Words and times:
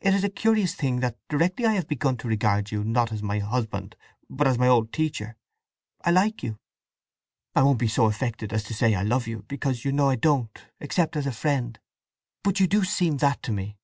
It 0.00 0.14
is 0.14 0.22
a 0.22 0.28
curious 0.30 0.76
thing 0.76 1.00
that 1.00 1.18
directly 1.28 1.66
I 1.66 1.72
have 1.72 1.88
begun 1.88 2.16
to 2.18 2.28
regard 2.28 2.70
you 2.70 2.82
as 2.82 2.86
not 2.86 3.20
my 3.22 3.40
husband, 3.40 3.96
but 4.30 4.46
as 4.46 4.58
my 4.60 4.68
old 4.68 4.92
teacher, 4.92 5.34
I 6.02 6.12
like 6.12 6.44
you. 6.44 6.60
I 7.52 7.64
won't 7.64 7.80
be 7.80 7.88
so 7.88 8.06
affected 8.06 8.52
as 8.52 8.62
to 8.62 8.74
say 8.74 8.94
I 8.94 9.02
love 9.02 9.26
you, 9.26 9.42
because 9.48 9.84
you 9.84 9.90
know 9.90 10.08
I 10.08 10.14
don't, 10.14 10.56
except 10.78 11.16
as 11.16 11.26
a 11.26 11.32
friend. 11.32 11.80
But 12.44 12.60
you 12.60 12.68
do 12.68 12.84
seem 12.84 13.16
that 13.16 13.42
to 13.42 13.50
me!" 13.50 13.76